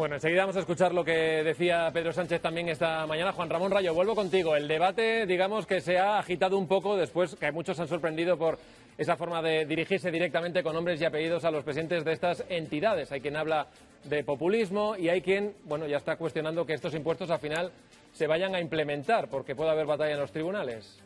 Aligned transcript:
Bueno, 0.00 0.14
enseguida 0.14 0.44
vamos 0.44 0.56
a 0.56 0.60
escuchar 0.60 0.94
lo 0.94 1.04
que 1.04 1.12
decía 1.44 1.90
Pedro 1.92 2.10
Sánchez 2.14 2.40
también 2.40 2.70
esta 2.70 3.06
mañana. 3.06 3.34
Juan 3.34 3.50
Ramón 3.50 3.70
Rayo, 3.70 3.92
vuelvo 3.92 4.14
contigo. 4.14 4.56
El 4.56 4.66
debate, 4.66 5.26
digamos, 5.26 5.66
que 5.66 5.82
se 5.82 5.98
ha 5.98 6.18
agitado 6.18 6.56
un 6.56 6.66
poco 6.66 6.96
después 6.96 7.36
que 7.36 7.52
muchos 7.52 7.76
se 7.76 7.82
han 7.82 7.88
sorprendido 7.88 8.38
por 8.38 8.58
esa 8.96 9.16
forma 9.16 9.42
de 9.42 9.66
dirigirse 9.66 10.10
directamente 10.10 10.62
con 10.62 10.72
nombres 10.72 11.02
y 11.02 11.04
apellidos 11.04 11.44
a 11.44 11.50
los 11.50 11.64
presidentes 11.64 12.02
de 12.02 12.14
estas 12.14 12.42
entidades. 12.48 13.12
Hay 13.12 13.20
quien 13.20 13.36
habla 13.36 13.66
de 14.04 14.24
populismo 14.24 14.96
y 14.96 15.10
hay 15.10 15.20
quien, 15.20 15.52
bueno, 15.64 15.86
ya 15.86 15.98
está 15.98 16.16
cuestionando 16.16 16.64
que 16.64 16.72
estos 16.72 16.94
impuestos 16.94 17.28
al 17.28 17.40
final 17.40 17.70
se 18.14 18.26
vayan 18.26 18.54
a 18.54 18.60
implementar 18.62 19.28
porque 19.28 19.54
puede 19.54 19.68
haber 19.68 19.84
batalla 19.84 20.14
en 20.14 20.20
los 20.20 20.32
tribunales. 20.32 20.98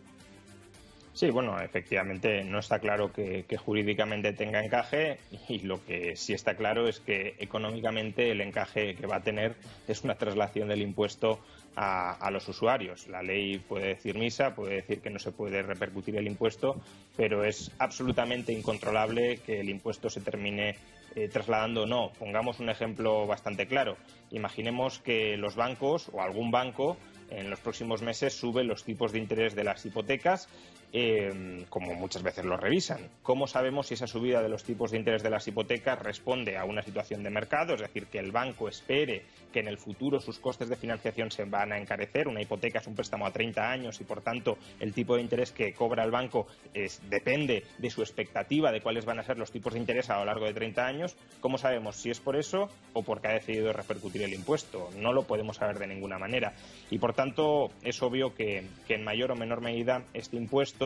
Sí, 1.15 1.31
bueno, 1.31 1.61
efectivamente 1.61 2.43
no 2.43 2.59
está 2.59 2.81
claro 2.81 3.13
que, 3.13 3.47
jurídicamente 3.57 4.33
tenga 4.33 4.65
encaje 4.65 5.19
y 5.49 5.61
lo 5.61 5.85
que 5.85 6.17
sí 6.17 6.33
está 6.33 6.57
claro 6.57 6.89
es 6.89 6.99
que 6.99 7.37
económicamente 7.39 8.33
el 8.33 8.41
encaje 8.41 8.97
que 8.97 9.07
va 9.07 9.17
a 9.17 9.23
tener 9.23 9.55
es 9.87 10.03
una 10.03 10.17
traslación 10.17 10.67
del 10.67 10.83
impuesto 10.83 11.39
a, 11.77 12.15
a, 12.15 12.33
los 12.33 12.49
usuarios. 12.49 13.07
La 13.07 13.23
ley 13.23 13.59
puede 13.59 13.87
decir 13.87 14.19
misa, 14.19 14.57
puede 14.57 14.75
decir 14.75 15.01
que 15.01 15.11
no 15.11 15.21
se 15.21 15.31
puede 15.31 15.63
repercutir 15.63 16.17
el 16.17 16.27
impuesto, 16.27 16.81
pero 17.17 17.45
es 17.45 17.71
absolutamente 17.79 18.53
incontrolable 18.53 19.39
que 19.39 19.61
el 19.61 19.69
impuesto 19.69 20.11
se 20.11 20.21
termine 20.21 20.75
eh, 21.15 21.29
trasladando 21.29 21.85
o 21.85 21.87
no. 21.87 22.11
Pongamos 22.19 22.59
un 22.59 22.71
ejemplo 22.71 23.25
bastante 23.29 23.69
claro. 23.69 23.97
Imaginemos 24.33 24.99
que 24.99 25.37
los 25.37 25.55
bancos 25.55 26.11
o 26.13 26.21
algún 26.21 26.51
banco 26.51 26.97
en 27.31 27.51
los 27.51 27.61
próximos 27.61 28.03
meses 28.03 28.35
sube 28.35 28.65
los 28.65 28.83
tipos 28.83 29.13
de 29.13 29.21
interés 29.21 29.55
de 29.55 29.63
las 29.63 29.87
hipotecas 29.87 30.49
eh, 30.97 31.67
como 31.71 31.93
muchas 31.95 32.23
veces 32.23 32.45
lo 32.45 32.57
revisan. 32.57 33.11
¿Cómo 33.25 33.49
sabemos 33.49 33.89
si 33.89 33.95
esa 33.95 34.07
subida 34.07 34.41
de 34.41 34.49
los 34.49 34.63
tipos 34.63 34.93
de 34.93 34.99
interés 34.99 35.25
de 35.25 35.31
las 35.31 35.47
hipotecas 35.49 35.99
responde 35.99 36.57
a 36.57 36.65
una 36.65 36.83
situación 36.83 37.25
de 37.25 37.31
mercado? 37.31 37.75
Es 37.75 37.81
decir, 37.81 38.07
que 38.07 38.21
el 38.21 38.31
banco 38.31 38.69
espere 38.69 39.25
que 39.53 39.59
en 39.59 39.67
el 39.67 39.77
futuro 39.77 40.21
sus 40.21 40.39
costes 40.39 40.69
de 40.69 40.77
financiación 40.77 41.33
se 41.33 41.47
van 41.47 41.73
a 41.73 41.79
encarecer. 41.79 42.29
Una 42.29 42.43
hipoteca 42.43 42.79
es 42.79 42.87
un 42.87 42.95
préstamo 42.95 43.27
a 43.27 43.33
30 43.33 43.69
años 43.69 44.01
y, 44.01 44.05
por 44.05 44.21
tanto, 44.21 44.57
el 44.79 44.95
tipo 44.95 45.17
de 45.17 45.23
interés 45.23 45.51
que 45.51 45.73
cobra 45.73 46.05
el 46.05 46.13
banco 46.13 46.47
es, 46.73 47.01
depende 47.11 47.65
de 47.79 47.91
su 47.91 48.01
expectativa 48.01 48.71
de 48.71 48.81
cuáles 48.81 49.05
van 49.05 49.19
a 49.19 49.25
ser 49.25 49.37
los 49.37 49.51
tipos 49.51 49.73
de 49.73 49.81
interés 49.81 50.11
a 50.11 50.21
lo 50.21 50.27
largo 50.27 50.47
de 50.47 50.55
30 50.55 50.87
años. 50.87 51.17
¿Cómo 51.41 51.59
sabemos 51.59 51.97
si 51.97 52.11
es 52.11 52.21
por 52.21 52.37
eso 52.37 52.71
o 52.93 53.03
porque 53.03 53.27
ha 53.27 53.33
decidido 53.33 53.73
repercutir 53.73 54.23
el 54.23 54.33
impuesto? 54.33 54.91
No 54.97 55.13
lo 55.13 55.25
podemos 55.25 55.57
saber 55.57 55.81
de 55.81 55.89
ninguna 55.89 56.21
manera. 56.21 56.53
Y, 56.89 56.99
por 56.99 57.15
tanto, 57.15 57.73
es 57.83 58.01
obvio 58.01 58.33
que, 58.33 58.63
que 58.87 58.95
en 58.95 59.03
mayor 59.03 59.33
o 59.33 59.35
menor 59.35 59.61
medida 59.61 60.05
este 60.15 60.37
impuesto 60.37 60.84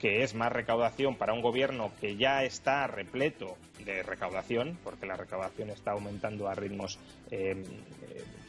que 0.00 0.22
es 0.22 0.34
más 0.34 0.50
recaudación 0.50 1.16
para 1.16 1.34
un 1.34 1.42
gobierno 1.42 1.92
que 2.00 2.16
ya 2.16 2.42
está 2.42 2.86
repleto 2.86 3.56
de 3.84 4.02
recaudación, 4.02 4.78
porque 4.82 5.06
la 5.06 5.16
recaudación 5.16 5.70
está 5.70 5.92
aumentando 5.92 6.48
a 6.48 6.54
ritmos 6.54 6.98
eh, 7.30 7.62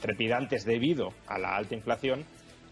trepidantes 0.02 0.64
debido 0.64 1.14
a 1.28 1.38
la 1.38 1.56
alta 1.56 1.76
inflación, 1.76 2.26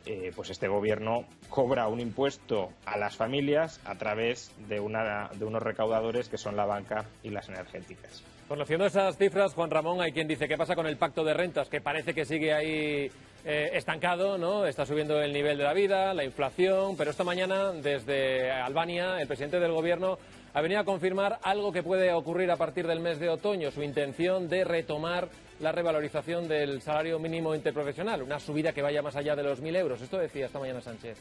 eh, 0.06 0.32
pues 0.34 0.50
este 0.50 0.68
gobierno 0.68 1.26
cobra 1.50 1.88
un 1.88 2.00
impuesto 2.00 2.70
a 2.86 2.98
las 2.98 3.18
familias 3.18 3.82
a 3.86 3.96
través 3.96 4.52
de, 4.70 4.80
una, 4.80 5.30
de 5.36 5.44
unos 5.44 5.62
recaudadores 5.62 6.30
que 6.30 6.38
son 6.38 6.56
la 6.56 6.66
banca 6.66 7.06
y 7.22 7.30
las 7.30 7.50
energéticas. 7.50 8.24
Conociendo 8.48 8.86
esas 8.86 9.18
cifras, 9.18 9.54
Juan 9.54 9.70
Ramón, 9.70 10.02
hay 10.02 10.12
quien 10.12 10.28
dice 10.28 10.48
qué 10.48 10.58
pasa 10.58 10.74
con 10.76 10.88
el 10.88 10.98
pacto 10.98 11.24
de 11.24 11.34
rentas, 11.34 11.70
que 11.70 11.82
parece 11.82 12.16
que 12.16 12.26
sigue 12.26 12.54
ahí 12.54 13.12
eh, 13.46 13.72
estancado, 13.74 14.38
¿no? 14.38 14.66
Está 14.66 14.86
subiendo 14.86 15.22
el 15.22 15.32
nivel 15.32 15.58
de 15.58 15.64
la 15.64 15.74
vida, 15.74 16.14
la 16.14 16.24
inflación, 16.24 16.98
pero 16.98 17.12
esta 17.12 17.24
mañana 17.24 17.72
desde 17.72 18.52
Albania 18.52 19.22
el 19.22 19.28
presidente 19.28 19.60
del 19.60 19.72
gobierno 19.72 20.18
ha 20.54 20.62
venido 20.62 20.82
a 20.82 20.84
confirmar 20.84 21.40
algo 21.44 21.72
que 21.72 21.84
puede 21.84 22.12
ocurrir 22.12 22.52
a 22.52 22.58
partir 22.58 22.88
del 22.88 23.00
mes 23.00 23.20
de 23.20 23.30
otoño, 23.30 23.72
su 23.72 23.84
intención 23.84 24.50
de 24.50 24.64
retomar 24.64 25.30
la 25.60 25.72
revalorización 25.72 26.48
del 26.48 26.82
salario 26.82 27.20
mínimo 27.20 27.54
interprofesional, 27.54 28.24
una 28.24 28.40
subida 28.40 28.74
que 28.74 28.82
vaya 28.82 29.02
más 29.02 29.16
allá 29.16 29.36
de 29.36 29.44
los 29.44 29.62
mil 29.62 29.76
euros. 29.76 30.02
Esto 30.02 30.18
decía 30.18 30.48
esta 30.48 30.60
mañana 30.60 30.82
Sánchez. 30.82 31.18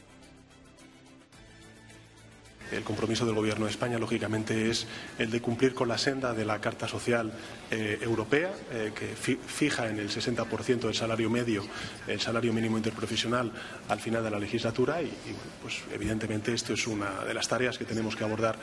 El 2.73 2.85
compromiso 2.85 3.25
del 3.25 3.35
Gobierno 3.35 3.65
de 3.65 3.71
España, 3.71 3.99
lógicamente, 3.99 4.71
es 4.71 4.87
el 5.19 5.31
de 5.31 5.41
cumplir 5.41 5.75
con 5.75 5.89
la 5.89 5.99
senda 5.99 6.35
de 6.35 6.45
la 6.45 6.61
Carta 6.61 6.87
Social 6.87 7.33
eh, 7.71 7.99
Europea, 8.01 8.51
eh, 8.73 8.93
que 8.95 9.07
fi 9.07 9.37
fija 9.37 9.89
en 9.89 9.99
el 9.99 10.11
60% 10.11 10.81
del 10.81 10.95
salario 10.95 11.31
medio 11.31 11.65
el 12.07 12.21
salario 12.21 12.53
mínimo 12.53 12.77
interprofesional 12.77 13.53
al 13.89 14.01
final 14.01 14.23
de 14.23 14.31
la 14.31 14.39
legislatura 14.39 15.03
y, 15.03 15.07
y 15.07 15.35
pues, 15.63 15.83
evidentemente, 15.93 16.53
esto 16.53 16.75
es 16.75 16.87
una 16.87 17.25
de 17.25 17.35
las 17.35 17.49
tareas 17.49 17.79
que 17.79 17.85
tenemos 17.85 18.17
que 18.17 18.25
abordar 18.25 18.59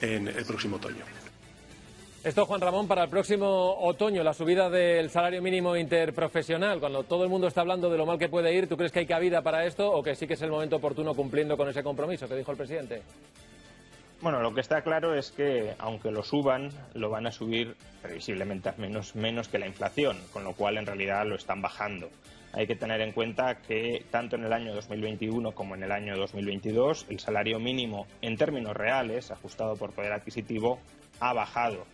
en 0.00 0.28
el 0.28 0.44
próximo 0.44 0.76
otoño. 0.76 1.04
Esto, 2.22 2.44
Juan 2.44 2.60
Ramón, 2.60 2.86
para 2.86 3.04
el 3.04 3.08
próximo 3.08 3.78
otoño, 3.80 4.22
la 4.22 4.34
subida 4.34 4.68
del 4.68 5.08
salario 5.08 5.40
mínimo 5.40 5.74
interprofesional, 5.74 6.78
cuando 6.78 7.04
todo 7.04 7.24
el 7.24 7.30
mundo 7.30 7.46
está 7.46 7.62
hablando 7.62 7.88
de 7.88 7.96
lo 7.96 8.04
mal 8.04 8.18
que 8.18 8.28
puede 8.28 8.52
ir, 8.52 8.68
¿tú 8.68 8.76
crees 8.76 8.92
que 8.92 8.98
hay 8.98 9.06
cabida 9.06 9.40
para 9.40 9.64
esto 9.64 9.90
o 9.90 10.02
que 10.02 10.14
sí 10.14 10.26
que 10.26 10.34
es 10.34 10.42
el 10.42 10.50
momento 10.50 10.76
oportuno 10.76 11.14
cumpliendo 11.14 11.56
con 11.56 11.66
ese 11.70 11.82
compromiso 11.82 12.28
que 12.28 12.34
dijo 12.34 12.50
el 12.50 12.58
presidente? 12.58 13.02
Bueno, 14.22 14.42
lo 14.42 14.52
que 14.52 14.60
está 14.60 14.82
claro 14.82 15.14
es 15.14 15.30
que, 15.30 15.74
aunque 15.78 16.10
lo 16.10 16.22
suban, 16.22 16.70
lo 16.92 17.08
van 17.08 17.26
a 17.26 17.32
subir 17.32 17.74
previsiblemente 18.02 18.70
menos, 18.76 19.14
menos 19.16 19.48
que 19.48 19.58
la 19.58 19.66
inflación, 19.66 20.18
con 20.30 20.44
lo 20.44 20.52
cual 20.52 20.76
en 20.76 20.84
realidad 20.84 21.24
lo 21.26 21.36
están 21.36 21.62
bajando. 21.62 22.10
Hay 22.52 22.66
que 22.66 22.76
tener 22.76 23.00
en 23.00 23.12
cuenta 23.12 23.62
que 23.62 24.04
tanto 24.10 24.36
en 24.36 24.44
el 24.44 24.52
año 24.52 24.74
2021 24.74 25.52
como 25.52 25.74
en 25.74 25.84
el 25.84 25.92
año 25.92 26.18
2022 26.18 27.06
el 27.08 27.18
salario 27.18 27.58
mínimo 27.58 28.06
en 28.20 28.36
términos 28.36 28.76
reales, 28.76 29.30
ajustado 29.30 29.76
por 29.76 29.92
poder 29.92 30.12
adquisitivo, 30.12 30.80
ha 31.18 31.32
bajado. 31.32 31.86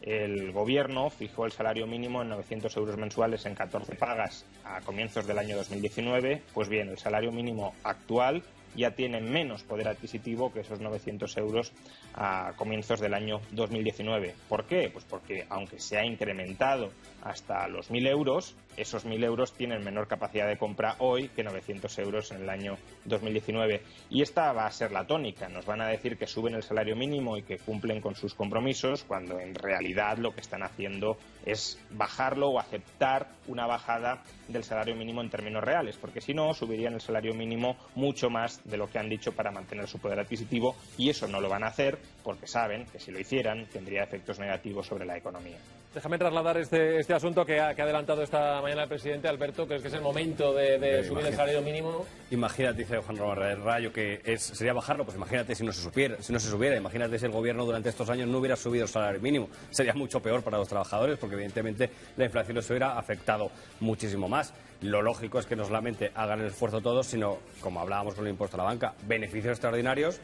El 0.00 0.52
Gobierno 0.52 1.10
fijó 1.10 1.44
el 1.44 1.52
salario 1.52 1.86
mínimo 1.86 2.22
en 2.22 2.30
900 2.30 2.74
euros 2.76 2.96
mensuales 2.96 3.44
en 3.44 3.54
14 3.54 3.96
pagas 3.96 4.46
a 4.64 4.80
comienzos 4.80 5.26
del 5.26 5.38
año 5.38 5.56
2019. 5.56 6.42
Pues 6.54 6.70
bien, 6.70 6.88
el 6.88 6.98
salario 6.98 7.32
mínimo 7.32 7.74
actual 7.82 8.42
ya 8.76 8.92
tiene 8.92 9.20
menos 9.20 9.62
poder 9.62 9.88
adquisitivo 9.88 10.52
que 10.52 10.60
esos 10.60 10.80
900 10.80 11.36
euros 11.38 11.72
a 12.14 12.52
comienzos 12.56 13.00
del 13.00 13.14
año 13.14 13.40
2019. 13.52 14.34
¿Por 14.48 14.64
qué? 14.64 14.90
Pues 14.92 15.04
porque 15.04 15.46
aunque 15.48 15.80
se 15.80 15.98
ha 15.98 16.04
incrementado 16.04 16.90
hasta 17.22 17.66
los 17.68 17.90
1.000 17.90 18.08
euros, 18.08 18.54
esos 18.76 19.06
1.000 19.06 19.24
euros 19.24 19.52
tienen 19.52 19.84
menor 19.84 20.08
capacidad 20.08 20.46
de 20.46 20.58
compra 20.58 20.96
hoy 20.98 21.28
que 21.28 21.42
900 21.42 21.98
euros 21.98 22.30
en 22.32 22.42
el 22.42 22.50
año 22.50 22.76
2019. 23.04 23.82
Y 24.10 24.22
esta 24.22 24.52
va 24.52 24.66
a 24.66 24.70
ser 24.70 24.92
la 24.92 25.06
tónica. 25.06 25.48
Nos 25.48 25.66
van 25.66 25.80
a 25.80 25.88
decir 25.88 26.16
que 26.16 26.26
suben 26.26 26.54
el 26.54 26.62
salario 26.62 26.96
mínimo 26.96 27.36
y 27.36 27.42
que 27.42 27.58
cumplen 27.58 28.00
con 28.00 28.14
sus 28.14 28.34
compromisos, 28.34 29.04
cuando 29.04 29.40
en 29.40 29.54
realidad 29.54 30.18
lo 30.18 30.34
que 30.34 30.40
están 30.40 30.62
haciendo 30.62 31.16
es 31.44 31.78
bajarlo 31.90 32.48
o 32.48 32.58
aceptar 32.58 33.28
una 33.46 33.66
bajada 33.66 34.22
del 34.48 34.64
salario 34.64 34.94
mínimo 34.94 35.20
en 35.20 35.30
términos 35.30 35.62
reales, 35.62 35.96
porque 35.96 36.20
si 36.20 36.34
no, 36.34 36.52
subirían 36.54 36.94
el 36.94 37.00
salario 37.00 37.34
mínimo 37.34 37.76
mucho 37.94 38.30
más 38.30 38.60
de 38.64 38.76
lo 38.76 38.88
que 38.88 38.98
han 38.98 39.08
dicho 39.08 39.32
para 39.32 39.50
mantener 39.50 39.86
su 39.86 39.98
poder 39.98 40.20
adquisitivo 40.20 40.76
y 40.98 41.10
eso 41.10 41.26
no 41.28 41.40
lo 41.40 41.48
van 41.48 41.64
a 41.64 41.68
hacer 41.68 41.98
porque 42.22 42.46
saben 42.46 42.86
que 42.86 42.98
si 42.98 43.10
lo 43.10 43.20
hicieran 43.20 43.66
tendría 43.66 44.02
efectos 44.02 44.38
negativos 44.38 44.86
sobre 44.86 45.06
la 45.06 45.16
economía. 45.16 45.56
Déjame 45.94 46.18
trasladar 46.18 46.58
este, 46.58 46.98
este 46.98 47.14
asunto 47.14 47.44
que 47.46 47.58
ha, 47.58 47.74
que 47.74 47.80
ha, 47.80 47.84
adelantado 47.84 48.22
esta 48.22 48.60
mañana 48.66 48.82
el 48.82 48.88
presidente 48.88 49.28
Alberto, 49.28 49.68
que 49.68 49.76
es 49.76 49.82
que 49.82 49.86
es 49.86 49.94
el 49.94 50.00
momento 50.00 50.52
de, 50.52 50.76
de 50.80 51.04
subir 51.04 51.24
el 51.24 51.32
salario 51.32 51.62
mínimo. 51.62 52.04
Imagínate, 52.32 52.78
dice 52.78 52.98
Juan 52.98 53.16
Román 53.16 53.62
Rayo, 53.62 53.92
que 53.92 54.20
es, 54.24 54.42
sería 54.42 54.72
bajarlo, 54.72 55.04
pues 55.04 55.16
imagínate 55.16 55.54
si 55.54 55.64
no 55.64 55.70
se 55.70 55.82
supiera, 55.82 56.20
si 56.20 56.32
no 56.32 56.40
se 56.40 56.50
subiera, 56.50 56.76
imagínate 56.76 57.16
si 57.16 57.26
el 57.26 57.30
gobierno 57.30 57.64
durante 57.64 57.90
estos 57.90 58.10
años 58.10 58.28
no 58.28 58.38
hubiera 58.38 58.56
subido 58.56 58.82
el 58.82 58.88
salario 58.88 59.20
mínimo. 59.20 59.48
Sería 59.70 59.94
mucho 59.94 60.18
peor 60.18 60.42
para 60.42 60.58
los 60.58 60.66
trabajadores, 60.66 61.16
porque 61.16 61.36
evidentemente 61.36 61.90
la 62.16 62.24
inflación 62.24 62.56
les 62.56 62.68
hubiera 62.68 62.98
afectado 62.98 63.52
muchísimo 63.78 64.28
más. 64.28 64.52
Lo 64.80 65.00
lógico 65.00 65.38
es 65.38 65.46
que 65.46 65.54
no 65.54 65.64
solamente 65.64 66.10
hagan 66.16 66.40
el 66.40 66.46
esfuerzo 66.46 66.80
todos, 66.80 67.06
sino, 67.06 67.38
como 67.60 67.80
hablábamos 67.80 68.16
con 68.16 68.24
el 68.26 68.32
impuesto 68.32 68.56
a 68.56 68.58
la 68.58 68.64
banca, 68.64 68.94
beneficios 69.06 69.52
extraordinarios 69.52 70.20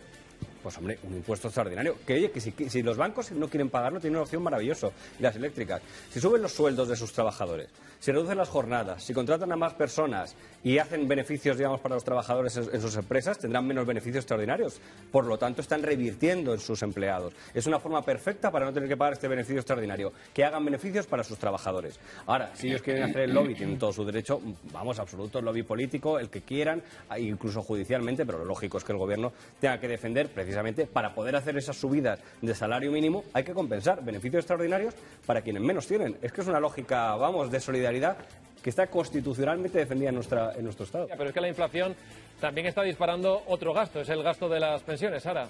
Pues 0.62 0.78
hombre, 0.78 0.98
un 1.02 1.14
impuesto 1.14 1.48
extraordinario. 1.48 1.96
Que 2.06 2.14
oye, 2.14 2.30
que 2.30 2.40
si, 2.40 2.82
los 2.82 2.96
bancos 2.96 3.32
no 3.32 3.48
quieren 3.48 3.68
pagarlo, 3.68 4.00
tienen 4.00 4.16
una 4.16 4.22
opción 4.22 4.42
maravillosa. 4.42 4.90
Las 5.18 5.34
eléctricas. 5.34 5.82
Si 6.10 6.20
suben 6.20 6.40
los 6.40 6.52
sueldos 6.52 6.88
de 6.88 6.96
sus 6.96 7.12
trabajadores, 7.12 7.68
si 7.98 8.12
reducen 8.12 8.38
las 8.38 8.48
jornadas, 8.48 9.02
si 9.02 9.12
contratan 9.12 9.50
a 9.52 9.56
más 9.56 9.74
personas 9.74 10.34
y 10.62 10.78
hacen 10.78 11.08
beneficios, 11.08 11.56
digamos, 11.56 11.80
para 11.80 11.96
los 11.96 12.04
trabajadores 12.04 12.56
en, 12.56 12.80
sus 12.80 12.96
empresas, 12.96 13.38
tendrán 13.38 13.66
menos 13.66 13.86
beneficios 13.86 14.22
extraordinarios. 14.22 14.80
Por 15.10 15.26
lo 15.26 15.38
tanto, 15.38 15.60
están 15.60 15.82
revirtiendo 15.82 16.54
en 16.54 16.60
sus 16.60 16.82
empleados. 16.82 17.32
Es 17.54 17.66
una 17.66 17.80
forma 17.80 18.02
perfecta 18.02 18.50
para 18.50 18.66
no 18.66 18.72
tener 18.72 18.88
que 18.88 18.96
pagar 18.96 19.14
este 19.14 19.28
beneficio 19.28 19.58
extraordinario. 19.58 20.12
Que 20.32 20.44
hagan 20.44 20.64
beneficios 20.64 21.06
para 21.06 21.24
sus 21.24 21.38
trabajadores. 21.38 21.98
Ahora, 22.26 22.50
si 22.54 22.68
ellos 22.68 22.82
quieren 22.82 23.02
hacer 23.04 23.22
el 23.22 23.34
lobby, 23.34 23.54
tienen 23.54 23.78
todo 23.78 23.92
su 23.92 24.04
derecho, 24.04 24.40
vamos, 24.72 24.98
absoluto, 24.98 25.40
lobby 25.40 25.62
político, 25.64 26.18
el 26.18 26.30
que 26.30 26.42
quieran, 26.42 26.82
incluso 27.18 27.62
judicialmente, 27.62 28.24
pero 28.24 28.38
lo 28.38 28.44
lógico 28.44 28.78
es 28.78 28.84
que 28.84 28.92
el 28.92 28.98
gobierno 28.98 29.32
tenga 29.60 29.78
que 29.78 29.88
defender 29.88 30.28
precisamente 30.28 30.51
precisamente 30.52 30.86
para 30.86 31.14
poder 31.14 31.34
hacer 31.34 31.56
esas 31.56 31.76
subidas 31.76 32.20
de 32.42 32.54
salario 32.54 32.92
mínimo 32.92 33.24
hay 33.32 33.42
que 33.42 33.54
compensar 33.54 34.04
beneficios 34.04 34.40
extraordinarios 34.40 34.94
para 35.24 35.40
quienes 35.40 35.62
menos 35.62 35.86
tienen. 35.86 36.18
Es 36.20 36.30
que 36.30 36.42
es 36.42 36.46
una 36.46 36.60
lógica, 36.60 37.14
vamos, 37.16 37.50
de 37.50 37.58
solidaridad 37.58 38.18
que 38.62 38.68
está 38.70 38.86
constitucionalmente 38.88 39.78
defendida 39.78 40.10
en, 40.10 40.16
en 40.16 40.64
nuestro 40.64 40.84
Estado. 40.84 41.08
Pero 41.08 41.24
es 41.24 41.32
que 41.32 41.40
la 41.40 41.48
inflación 41.48 41.96
también 42.38 42.66
está 42.66 42.82
disparando 42.82 43.42
otro 43.46 43.72
gasto, 43.72 44.00
es 44.02 44.08
el 44.10 44.22
gasto 44.22 44.48
de 44.48 44.60
las 44.60 44.82
pensiones, 44.82 45.22
Sara 45.22 45.48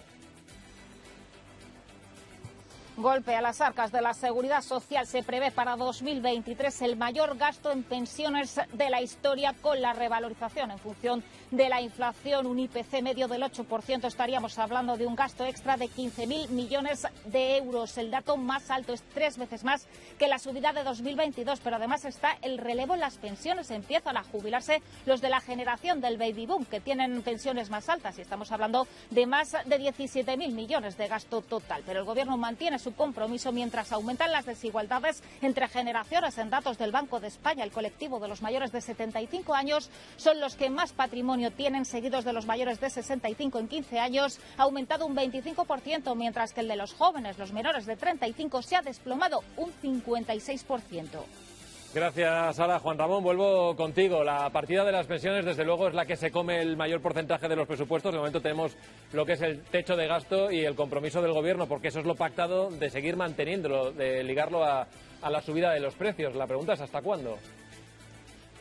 golpe 2.97 3.35
a 3.35 3.41
las 3.41 3.61
arcas 3.61 3.91
de 3.91 4.03
la 4.03 4.15
seguridad 4.15 4.62
social. 4.62 5.06
Se 5.06 5.23
prevé 5.23 5.50
para 5.50 5.77
2023 5.77 6.83
el 6.83 6.97
mayor 6.97 7.37
gasto 7.37 7.71
en 7.71 7.83
pensiones 7.83 8.61
de 8.73 8.91
la 8.91 9.00
historia 9.00 9.55
con 9.61 9.81
la 9.81 9.93
revalorización 9.93 10.71
en 10.71 10.79
función 10.79 11.25
de 11.50 11.69
la 11.69 11.81
inflación. 11.81 12.47
Un 12.47 12.59
IPC 12.59 13.03
medio 13.03 13.29
del 13.29 13.43
8%. 13.43 14.05
Estaríamos 14.05 14.59
hablando 14.59 14.97
de 14.97 15.06
un 15.06 15.17
gasto 15.17 15.44
extra 15.44 15.77
de 15.77 15.87
15.000 15.87 16.49
millones 16.50 17.06
de 17.25 17.56
euros. 17.59 17.97
El 17.99 18.11
dato 18.11 18.37
más 18.37 18.71
alto 18.71 18.93
es 18.93 19.03
tres 19.15 19.39
veces 19.39 19.65
más 19.65 19.87
que 20.19 20.29
la 20.29 20.39
subida 20.39 20.73
de 20.73 20.85
2022. 20.85 21.61
Pero 21.61 21.77
además 21.77 22.05
está 22.05 22.37
el 22.43 22.59
relevo 22.59 22.94
en 22.94 23.00
las 23.00 23.17
pensiones. 23.17 23.71
Empiezan 23.71 24.17
a 24.17 24.25
jubilarse 24.25 24.83
los 25.06 25.21
de 25.21 25.31
la 25.31 25.41
generación 25.41 26.00
del 26.00 26.19
baby 26.19 26.47
boom, 26.47 26.67
que 26.67 26.81
tienen 26.81 27.23
pensiones 27.23 27.71
más 27.71 27.89
altas. 27.89 28.19
Y 28.19 28.23
estamos 28.23 28.53
hablando 28.53 28.87
de 29.11 29.27
más 29.27 29.53
de 29.53 29.81
17.000 29.81 30.53
millones 30.53 30.97
de 30.99 31.09
gasto 31.09 31.41
total. 31.41 31.83
Pero 31.87 32.00
el 32.00 32.06
Gobierno 32.06 32.37
mantiene 32.37 32.79
su 32.82 32.94
compromiso 32.94 33.52
mientras 33.52 33.93
aumentan 33.93 34.32
las 34.32 34.44
desigualdades 34.44 35.23
entre 35.40 35.69
generaciones. 35.69 36.37
En 36.38 36.50
datos 36.50 36.79
del 36.79 36.93
Banco 36.93 37.20
de 37.20 37.29
España, 37.29 37.64
el 37.64 37.70
colectivo 37.70 38.20
de 38.20 38.29
los 38.29 38.43
mayores 38.43 38.73
de 38.73 38.81
75 38.81 39.55
años 39.55 39.90
son 40.17 40.40
los 40.40 40.56
que 40.56 40.70
más 40.70 40.93
patrimonio 40.93 41.52
tienen, 41.52 41.84
seguidos 41.84 42.25
de 42.25 42.32
los 42.32 42.46
mayores 42.46 42.81
de 42.81 42.90
65 42.90 43.58
en 43.58 43.69
15 43.69 43.99
años, 43.99 44.40
ha 44.56 44.62
aumentado 44.62 45.06
un 45.06 45.17
25%, 45.17 46.14
mientras 46.17 46.52
que 46.52 46.61
el 46.61 46.69
de 46.69 46.76
los 46.76 46.94
jóvenes, 46.94 47.38
los 47.38 47.52
menores 47.52 47.87
de 47.87 47.96
35, 47.96 48.62
se 48.62 48.76
ha 48.76 48.82
desplomado 48.82 49.43
un 49.56 49.73
56%. 49.82 51.52
Gracias, 51.94 52.56
Sara. 52.56 52.79
Juan 52.79 52.97
Ramón, 52.97 53.23
vuelvo 53.23 53.77
contigo. 53.77 54.25
La 54.25 54.49
partida 54.49 54.83
de 54.83 54.93
las 54.93 55.06
pensiones, 55.06 55.44
desde 55.44 55.62
luego, 55.62 55.89
es 55.89 55.94
la 55.94 56.06
que 56.06 56.17
se 56.17 56.31
come 56.31 56.59
el 56.59 56.75
mayor 56.75 57.03
porcentaje 57.03 57.49
de 57.49 57.56
los 57.56 57.69
presupuestos. 57.69 58.12
De 58.12 58.19
momento 58.19 58.41
tenemos 58.41 58.75
lo 59.12 59.27
que 59.27 59.35
es 59.35 59.43
el 59.43 59.61
techo 59.61 59.94
de 59.94 60.06
gasto 60.06 60.50
y 60.50 60.65
el 60.65 60.75
compromiso 60.75 61.21
del 61.21 61.33
Gobierno, 61.33 61.67
porque 61.67 61.89
eso 61.89 62.00
es 62.00 62.06
lo 62.06 62.15
pactado 62.15 62.71
de 62.71 62.89
seguir 62.89 63.17
manteniéndolo, 63.17 63.93
de 63.93 64.25
ligarlo 64.25 64.65
a, 64.65 64.87
la 65.29 65.43
subida 65.43 65.71
de 65.73 65.81
los 65.81 65.94
precios. 65.94 66.35
La 66.35 66.47
pregunta 66.47 66.73
es 66.73 66.81
¿hasta 66.81 67.03
cuándo? 67.03 67.37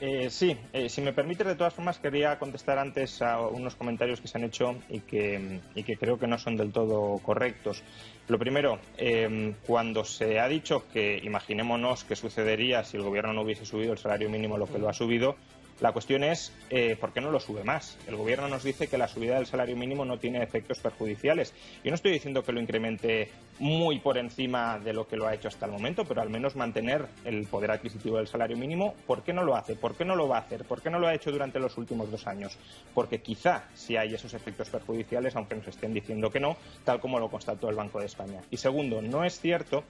Eh, 0.03 0.31
sí, 0.31 0.57
eh, 0.73 0.89
si 0.89 0.99
me 0.99 1.13
permite, 1.13 1.43
de 1.43 1.53
todas 1.53 1.75
formas, 1.75 1.99
quería 1.99 2.39
contestar 2.39 2.79
antes 2.79 3.21
a 3.21 3.39
unos 3.39 3.75
comentarios 3.75 4.19
que 4.19 4.27
se 4.27 4.35
han 4.39 4.43
hecho 4.43 4.73
y 4.89 4.99
que, 5.01 5.59
que 5.75 5.95
creo 5.95 6.17
que 6.17 6.25
no 6.25 6.39
son 6.39 6.57
del 6.57 6.71
todo 6.71 7.19
correctos. 7.19 7.83
Lo 8.27 8.39
primero, 8.39 8.79
em, 8.97 9.53
cuando 9.67 10.03
se 10.03 10.39
ha 10.39 10.47
dicho 10.47 10.85
que 10.91 11.19
imaginémonos 11.23 12.03
qué 12.03 12.15
sucedería 12.15 12.83
si 12.83 12.97
el 12.97 13.03
gobierno 13.03 13.31
no 13.33 13.43
hubiese 13.43 13.63
subido 13.63 13.93
el 13.93 13.99
salario 13.99 14.27
mínimo 14.27 14.57
lo 14.57 14.65
que 14.65 14.79
lo 14.79 14.89
ha 14.89 14.93
subido, 14.93 15.35
la 15.81 15.93
cuestión 15.93 16.23
es, 16.23 16.53
eh, 16.69 16.95
¿por 16.95 17.11
qué 17.11 17.21
no 17.21 17.31
lo 17.31 17.39
sube 17.39 17.63
más? 17.63 17.97
El 18.07 18.15
Gobierno 18.15 18.47
nos 18.47 18.63
dice 18.63 18.87
que 18.87 18.99
la 18.99 19.07
subida 19.07 19.35
del 19.35 19.47
salario 19.47 19.75
mínimo 19.75 20.05
no 20.05 20.19
tiene 20.19 20.43
efectos 20.43 20.77
perjudiciales. 20.77 21.55
Yo 21.83 21.89
no 21.89 21.95
estoy 21.95 22.11
diciendo 22.11 22.43
que 22.43 22.51
lo 22.51 22.61
incremente 22.61 23.31
muy 23.57 23.97
por 23.97 24.19
encima 24.19 24.77
de 24.77 24.93
lo 24.93 25.07
que 25.07 25.17
lo 25.17 25.25
ha 25.25 25.33
hecho 25.33 25.47
hasta 25.47 25.65
el 25.65 25.71
momento, 25.71 26.05
pero 26.05 26.21
al 26.21 26.29
menos 26.29 26.55
mantener 26.55 27.07
el 27.25 27.47
poder 27.47 27.71
adquisitivo 27.71 28.17
del 28.17 28.27
salario 28.27 28.57
mínimo. 28.57 28.93
¿Por 29.07 29.23
qué 29.23 29.33
no 29.33 29.43
lo 29.43 29.55
hace? 29.55 29.75
¿Por 29.75 29.95
qué 29.95 30.05
no 30.05 30.15
lo 30.15 30.27
va 30.27 30.37
a 30.37 30.41
hacer? 30.41 30.65
¿Por 30.65 30.83
qué 30.83 30.91
no 30.91 30.99
lo 30.99 31.07
ha 31.07 31.15
hecho 31.15 31.31
durante 31.31 31.59
los 31.59 31.75
últimos 31.79 32.11
dos 32.11 32.27
años? 32.27 32.59
Porque 32.93 33.21
quizá 33.21 33.63
si 33.73 33.97
hay 33.97 34.13
esos 34.13 34.35
efectos 34.35 34.69
perjudiciales, 34.69 35.35
aunque 35.35 35.55
nos 35.55 35.67
estén 35.67 35.95
diciendo 35.95 36.29
que 36.29 36.39
no, 36.39 36.57
tal 36.85 36.99
como 36.99 37.17
lo 37.17 37.31
constató 37.31 37.69
el 37.69 37.75
Banco 37.75 37.99
de 37.99 38.05
España. 38.05 38.41
Y 38.51 38.57
segundo, 38.57 39.01
no 39.01 39.23
es 39.23 39.39
cierto 39.39 39.83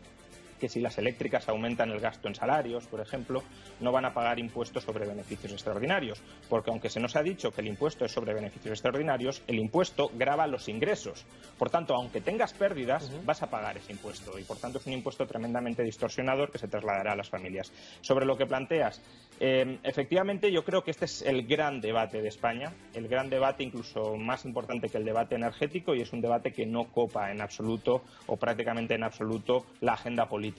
que 0.61 0.69
si 0.69 0.79
las 0.79 0.99
eléctricas 0.99 1.49
aumentan 1.49 1.89
el 1.89 1.99
gasto 1.99 2.27
en 2.27 2.35
salarios, 2.35 2.85
por 2.85 3.01
ejemplo, 3.01 3.41
no 3.79 3.91
van 3.91 4.05
a 4.05 4.13
pagar 4.13 4.37
impuestos 4.37 4.83
sobre 4.83 5.07
beneficios 5.07 5.51
extraordinarios, 5.51 6.21
porque 6.47 6.69
aunque 6.69 6.91
se 6.91 6.99
nos 6.99 7.15
ha 7.15 7.23
dicho 7.23 7.51
que 7.51 7.61
el 7.61 7.67
impuesto 7.67 8.05
es 8.05 8.11
sobre 8.11 8.35
beneficios 8.35 8.73
extraordinarios, 8.73 9.41
el 9.47 9.57
impuesto 9.57 10.11
grava 10.13 10.45
los 10.45 10.69
ingresos. 10.69 11.25
Por 11.57 11.71
tanto, 11.71 11.95
aunque 11.95 12.21
tengas 12.21 12.53
pérdidas, 12.53 13.11
vas 13.25 13.41
a 13.41 13.49
pagar 13.49 13.75
ese 13.77 13.91
impuesto 13.91 14.37
y 14.37 14.43
por 14.43 14.57
tanto 14.57 14.77
es 14.77 14.85
un 14.85 14.93
impuesto 14.93 15.25
tremendamente 15.25 15.81
distorsionador 15.81 16.51
que 16.51 16.59
se 16.59 16.67
trasladará 16.67 17.13
a 17.13 17.15
las 17.15 17.29
familias. 17.29 17.73
Sobre 18.01 18.27
lo 18.27 18.37
que 18.37 18.45
planteas, 18.45 19.01
eh, 19.39 19.79
efectivamente 19.81 20.51
yo 20.51 20.63
creo 20.63 20.83
que 20.83 20.91
este 20.91 21.05
es 21.05 21.23
el 21.23 21.47
gran 21.47 21.81
debate 21.81 22.21
de 22.21 22.27
España, 22.27 22.71
el 22.93 23.07
gran 23.07 23.31
debate 23.31 23.63
incluso 23.63 24.15
más 24.15 24.45
importante 24.45 24.89
que 24.89 24.99
el 24.99 25.05
debate 25.05 25.33
energético 25.33 25.95
y 25.95 26.01
es 26.01 26.13
un 26.13 26.21
debate 26.21 26.51
que 26.53 26.67
no 26.67 26.91
copa 26.91 27.31
en 27.31 27.41
absoluto 27.41 28.03
o 28.27 28.37
prácticamente 28.37 28.93
en 28.93 29.03
absoluto 29.03 29.65
la 29.79 29.93
agenda 29.93 30.29
política 30.29 30.50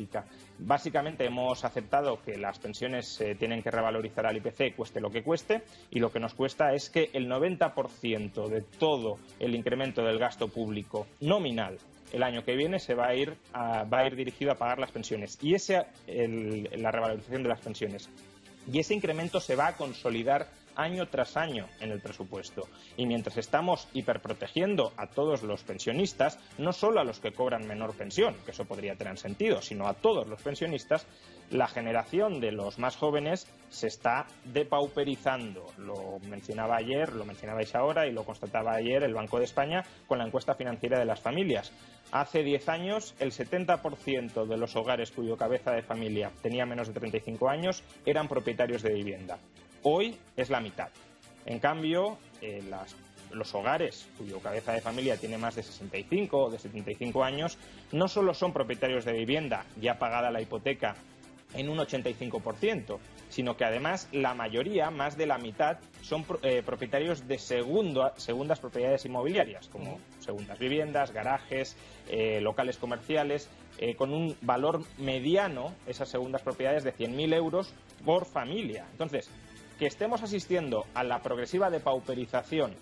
Básicamente 0.59 1.25
hemos 1.25 1.65
aceptado 1.65 2.21
que 2.23 2.37
las 2.37 2.59
pensiones 2.59 3.09
se 3.09 3.35
tienen 3.35 3.63
que 3.63 3.71
revalorizar 3.71 4.27
al 4.27 4.37
IPC, 4.37 4.77
cueste 4.77 5.01
lo 5.01 5.11
que 5.11 5.23
cueste, 5.23 5.63
y 5.91 6.01
lo 6.01 6.11
que 6.11 6.21
nos 6.21 6.35
cuesta 6.35 6.73
es 6.75 6.91
que 6.91 7.11
el 7.13 7.29
90% 7.29 8.49
de 8.49 8.63
todo 8.63 9.19
el 9.39 9.55
incremento 9.55 10.03
del 10.03 10.19
gasto 10.19 10.49
público 10.49 11.07
nominal 11.21 11.79
el 12.13 12.23
año 12.23 12.45
que 12.45 12.55
viene 12.57 12.79
se 12.79 12.95
va 12.95 13.09
a 13.09 13.15
ir 13.15 13.37
va 13.55 13.99
a 13.99 14.07
ir 14.07 14.17
dirigido 14.17 14.53
a 14.53 14.55
pagar 14.55 14.79
las 14.79 14.91
pensiones. 14.93 15.39
Y 15.41 15.55
ese 15.55 15.87
la 16.07 16.91
revalorización 16.91 17.43
de 17.43 17.49
las 17.49 17.61
pensiones. 17.61 18.09
Y 18.71 18.79
ese 18.79 18.95
incremento 18.95 19.41
se 19.41 19.57
va 19.57 19.69
a 19.69 19.77
consolidar 19.77 20.49
año 20.77 21.09
tras 21.09 21.37
año 21.37 21.67
en 21.81 21.91
el 21.91 22.01
presupuesto. 22.01 22.69
Y 22.97 23.07
mientras 23.07 23.37
estamos 23.37 23.89
hiperprotegiendo 23.93 24.93
a 24.97 25.07
todos 25.07 25.43
los 25.43 25.63
pensionistas, 25.63 26.39
no 26.59 26.73
solo 26.73 27.01
a 27.01 27.05
los 27.05 27.21
que 27.21 27.33
cobran 27.33 27.67
menor 27.67 27.95
pensión, 27.95 28.35
que 28.45 28.53
eso 28.53 28.65
podría 28.65 28.97
tener 28.97 29.19
sentido, 29.19 29.63
sino 29.63 29.87
a 29.87 29.95
todos 29.95 30.27
los 30.27 30.43
pensionistas, 30.43 31.07
la 31.51 31.69
generación 31.69 32.41
de 32.41 32.53
los 32.53 32.79
más 32.79 32.97
jóvenes 32.97 33.47
se 33.69 33.87
está 33.87 34.27
depauperizando. 34.45 35.67
Lo 35.77 36.19
mencionaba 36.29 36.77
ayer, 36.77 37.13
lo 37.13 37.25
mencionabais 37.25 37.75
ahora 37.75 38.07
y 38.07 38.13
lo 38.13 38.25
constataba 38.25 38.75
ayer 38.75 39.03
el 39.03 39.15
Banco 39.15 39.39
de 39.39 39.45
España 39.45 39.85
con 40.07 40.19
la 40.19 40.27
encuesta 40.27 40.55
financiera 40.55 40.99
de 40.99 41.05
las 41.05 41.21
familias. 41.21 41.73
Hace 42.11 42.43
10 42.43 42.69
años, 42.69 43.15
el 43.21 43.33
70% 43.33 44.47
de 44.47 44.57
los 44.57 44.77
hogares 44.77 45.11
cuyo 45.11 45.37
cabeza 45.37 45.73
de 45.73 45.83
familia 45.83 46.31
tenía 46.43 46.67
menos 46.67 46.89
de 46.89 46.95
35 46.95 47.49
años 47.49 47.83
eran 48.05 48.29
propietarios 48.29 48.83
de 48.83 48.93
vivienda. 48.95 49.39
Hoy 49.85 50.17
es 50.37 50.49
la 50.49 50.61
mitad. 50.61 50.89
En 51.45 51.59
cambio, 51.59 52.19
eh, 52.41 52.63
los 53.33 53.55
hogares 53.55 54.07
cuyo 54.17 54.39
cabeza 54.39 54.73
de 54.73 54.81
familia 54.81 55.17
tiene 55.17 55.39
más 55.39 55.57
de 55.57 55.63
65 55.63 56.45
o 56.45 56.51
de 56.51 56.59
75 56.59 57.25
años 57.25 57.59
no 57.91 58.07
solo 58.07 58.35
son 58.35 58.53
propietarios 58.53 59.05
de 59.05 59.13
vivienda 59.13 59.65
ya 59.81 59.99
pagada 59.99 60.31
la 60.31 60.41
hipoteca 60.41 60.95
en 61.55 61.69
un 61.69 61.79
85%, 61.79 62.99
sino 63.29 63.57
que 63.59 63.65
además 63.65 64.09
la 64.13 64.33
mayoría, 64.35 64.91
más 64.91 65.19
de 65.19 65.27
la 65.27 65.37
mitad, 65.37 65.79
son 66.01 66.25
eh, 66.43 66.63
propietarios 66.65 67.29
de 67.29 67.39
segundas 67.39 68.59
propiedades 68.59 69.05
inmobiliarias, 69.05 69.69
como 69.69 69.99
segundas 70.21 70.59
viviendas, 70.59 71.13
garajes, 71.13 71.77
eh, 72.09 72.41
locales 72.41 72.79
comerciales, 72.79 73.51
con 73.97 74.13
un 74.13 74.37
valor 74.43 74.83
mediano, 74.99 75.75
esas 75.87 76.09
segundas 76.09 76.41
propiedades, 76.43 76.85
de 76.85 76.95
100.000 76.95 77.35
euros 77.35 77.75
por 78.05 78.27
familia. 78.27 78.87
Entonces, 78.93 79.31
que 79.83 79.89
estemos 79.89 80.23
asistiendo 80.23 80.87
a 80.95 81.03
la 81.03 81.23
progresiva 81.23 81.69
depauperización 81.69 82.73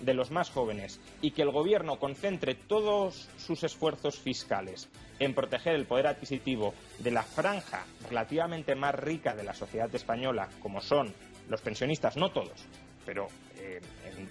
de 0.00 0.12
los 0.12 0.30
más 0.30 0.50
jóvenes 0.50 1.00
y 1.22 1.30
que 1.30 1.40
el 1.40 1.52
Gobierno 1.52 1.98
concentre 1.98 2.54
todos 2.54 3.30
sus 3.38 3.64
esfuerzos 3.64 4.18
fiscales 4.18 4.90
en 5.20 5.32
proteger 5.32 5.74
el 5.74 5.86
poder 5.86 6.08
adquisitivo 6.08 6.74
de 6.98 7.12
la 7.12 7.22
franja 7.22 7.86
relativamente 8.10 8.74
más 8.74 8.94
rica 8.94 9.34
de 9.34 9.44
la 9.44 9.54
sociedad 9.54 9.88
española, 9.94 10.50
como 10.60 10.82
son 10.82 11.14
los 11.48 11.62
pensionistas, 11.62 12.18
no 12.18 12.30
todos, 12.30 12.66
pero 13.06 13.28
eh, 13.56 13.80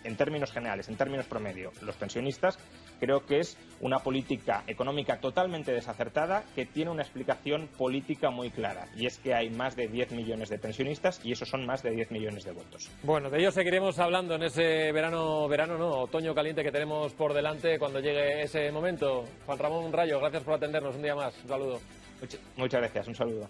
en, 0.03 0.15
términos 0.15 0.51
generales, 0.51 0.87
en 0.87 0.97
términos 0.97 1.25
promedio, 1.25 1.71
los 1.81 1.95
pensionistas, 1.95 2.59
creo 2.99 3.25
que 3.25 3.39
es 3.39 3.57
una 3.81 3.99
política 3.99 4.63
económica 4.67 5.19
totalmente 5.19 5.71
desacertada 5.71 6.43
que 6.55 6.65
tiene 6.65 6.91
una 6.91 7.01
explicación 7.01 7.67
política 7.77 8.29
muy 8.29 8.49
clara 8.49 8.87
y 8.95 9.05
es 9.05 9.17
que 9.17 9.33
hay 9.33 9.49
más 9.49 9.75
de 9.75 9.87
10 9.87 10.11
millones 10.11 10.49
de 10.49 10.59
pensionistas 10.59 11.21
y 11.23 11.31
esos 11.31 11.49
son 11.49 11.65
más 11.65 11.83
de 11.83 11.91
10 11.91 12.11
millones 12.11 12.43
de 12.43 12.51
votos. 12.51 12.89
Bueno, 13.03 13.29
de 13.29 13.39
ello 13.39 13.51
seguiremos 13.51 13.99
hablando 13.99 14.35
en 14.35 14.43
ese 14.43 14.91
verano, 14.91 15.47
verano 15.47 15.77
no, 15.77 15.89
otoño 16.01 16.35
caliente 16.35 16.63
que 16.63 16.71
tenemos 16.71 17.13
por 17.13 17.33
delante 17.33 17.79
cuando 17.79 17.99
llegue 17.99 18.43
ese 18.43 18.71
momento. 18.71 19.25
Juan 19.45 19.59
Ramón 19.59 19.91
Rayo, 19.93 20.19
gracias 20.19 20.43
por 20.43 20.55
atendernos 20.55 20.95
un 20.95 21.01
día 21.01 21.15
más. 21.15 21.35
Un 21.43 21.49
saludo. 21.49 21.79
Muchas 22.57 22.81
gracias, 22.81 23.07
un 23.07 23.15
saludo. 23.15 23.49